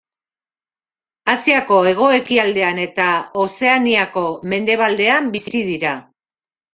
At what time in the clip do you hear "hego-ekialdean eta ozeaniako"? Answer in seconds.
1.89-4.23